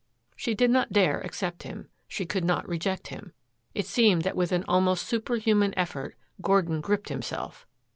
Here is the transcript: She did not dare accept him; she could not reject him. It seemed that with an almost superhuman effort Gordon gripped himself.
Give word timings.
She 0.35 0.55
did 0.55 0.71
not 0.71 0.91
dare 0.91 1.21
accept 1.21 1.61
him; 1.61 1.87
she 2.07 2.25
could 2.25 2.43
not 2.43 2.67
reject 2.67 3.09
him. 3.09 3.33
It 3.75 3.85
seemed 3.85 4.23
that 4.23 4.35
with 4.35 4.51
an 4.51 4.63
almost 4.67 5.05
superhuman 5.07 5.75
effort 5.77 6.15
Gordon 6.41 6.81
gripped 6.81 7.09
himself. 7.09 7.67